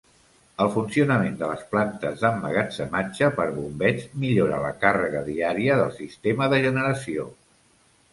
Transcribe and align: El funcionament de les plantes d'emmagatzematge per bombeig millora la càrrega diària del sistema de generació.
El 0.63 0.69
funcionament 0.75 1.35
de 1.41 1.49
les 1.49 1.59
plantes 1.73 2.23
d'emmagatzematge 2.23 3.29
per 3.35 3.45
bombeig 3.57 4.01
millora 4.23 4.63
la 4.63 4.71
càrrega 4.85 5.21
diària 5.29 5.77
del 5.83 5.93
sistema 5.99 6.49
de 6.55 6.61
generació. 6.65 7.27